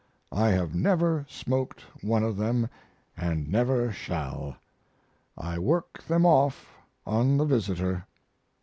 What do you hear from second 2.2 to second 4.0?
of them & never